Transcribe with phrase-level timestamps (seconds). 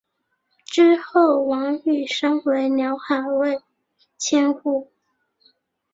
[0.65, 3.61] 之后王瑜升为辽海卫
[4.17, 4.91] 千户。